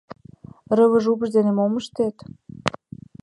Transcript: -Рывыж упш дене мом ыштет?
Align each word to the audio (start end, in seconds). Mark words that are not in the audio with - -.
-Рывыж 0.77 1.05
упш 1.11 1.27
дене 1.35 1.51
мом 1.53 1.73
ыштет? 1.79 2.15